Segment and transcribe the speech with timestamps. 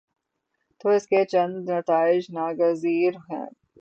[0.81, 3.47] تو اس کے چند نتائج ناگزیر ہیں۔